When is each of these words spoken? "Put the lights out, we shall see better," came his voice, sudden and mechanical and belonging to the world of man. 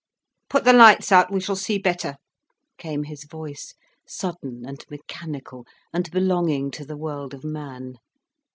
"Put 0.49 0.63
the 0.63 0.73
lights 0.73 1.11
out, 1.11 1.31
we 1.31 1.39
shall 1.39 1.55
see 1.55 1.77
better," 1.77 2.15
came 2.79 3.03
his 3.03 3.23
voice, 3.25 3.75
sudden 4.07 4.63
and 4.65 4.83
mechanical 4.89 5.63
and 5.93 6.09
belonging 6.09 6.71
to 6.71 6.83
the 6.83 6.97
world 6.97 7.35
of 7.35 7.43
man. 7.43 7.99